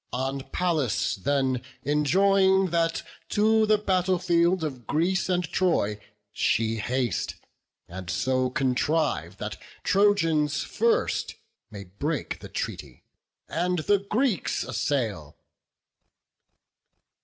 On 0.11 0.39
Pallas 0.51 1.15
then 1.15 1.61
enjoin 1.83 2.71
That 2.71 3.03
to 3.29 3.67
the 3.67 3.77
battle 3.77 4.17
field 4.17 4.63
of 4.63 4.87
Greece 4.87 5.29
and 5.29 5.43
Troy 5.47 5.99
She 6.33 6.77
haste, 6.77 7.35
and 7.87 8.09
so 8.09 8.49
contrive 8.49 9.37
that 9.37 9.57
Trojans 9.83 10.63
first 10.63 11.35
May 11.69 11.83
break 11.83 12.39
the 12.39 12.49
treaty, 12.49 13.03
and 13.47 13.77
the 13.85 13.99
Greeks 13.99 14.63
assail." 14.63 15.37